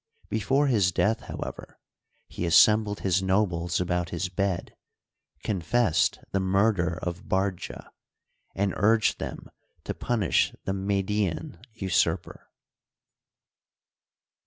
Before 0.29 0.65
his 0.65 0.91
death, 0.91 1.19
however, 1.19 1.79
he 2.27 2.47
assembled 2.47 3.01
his 3.01 3.21
nobles 3.21 3.79
about 3.79 4.09
his 4.09 4.29
bed, 4.29 4.75
confessed 5.43 6.17
the 6.31 6.39
murder 6.39 6.97
of 7.03 7.29
Bardja, 7.29 7.87
and 8.55 8.73
urged 8.77 9.19
them 9.19 9.51
to 9.83 9.93
punish 9.93 10.55
the 10.63 10.73
Median 10.73 11.61
usurper. 11.73 12.49